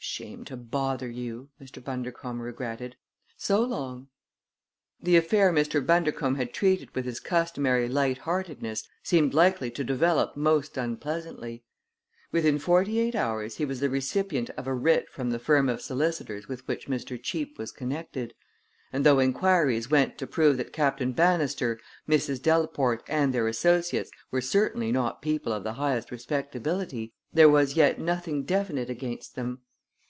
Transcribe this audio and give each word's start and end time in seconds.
"Shame 0.00 0.44
to 0.46 0.56
bother 0.56 1.08
you," 1.10 1.50
Mr. 1.60 1.82
Bundercombe 1.82 2.40
regretted. 2.40 2.96
"So 3.36 3.60
long!" 3.62 4.08
The 5.00 5.16
affair 5.16 5.52
Mr. 5.52 5.84
Bundercombe 5.84 6.36
had 6.36 6.52
treated 6.54 6.94
with 6.94 7.04
his 7.04 7.20
customary 7.20 7.88
light 7.88 8.18
heartedness 8.18 8.88
seemed 9.02 9.34
likely 9.34 9.70
to 9.72 9.84
develop 9.84 10.36
most 10.36 10.76
unpleasantly. 10.76 11.64
Within 12.32 12.58
forty 12.58 12.98
eight 13.00 13.14
hours 13.14 13.56
he 13.56 13.64
was 13.64 13.80
the 13.80 13.90
recipient 13.90 14.50
of 14.50 14.66
a 14.66 14.74
writ 14.74 15.08
from 15.10 15.30
the 15.30 15.38
firm 15.38 15.68
of 15.68 15.82
solicitors 15.82 16.48
with 16.48 16.66
which 16.68 16.86
Mr. 16.88 17.20
Cheape 17.20 17.58
was 17.58 17.70
connected; 17.72 18.34
and, 18.92 19.04
though 19.04 19.18
inquiries 19.20 19.90
went 19.90 20.16
to 20.18 20.26
prove 20.28 20.56
that 20.56 20.72
Captain 20.72 21.12
Bannister, 21.12 21.78
Mrs. 22.08 22.40
Delaporte 22.42 23.04
and 23.08 23.32
their 23.34 23.46
associates 23.48 24.10
were 24.30 24.40
certainly 24.40 24.90
not 24.90 25.22
people 25.22 25.52
of 25.52 25.64
the 25.64 25.74
highest 25.74 26.10
respectability, 26.10 27.12
there 27.32 27.48
was 27.48 27.74
yet 27.76 27.98
nothing 28.00 28.44
definite 28.44 28.88
against 28.90 29.34
them. 29.36 29.60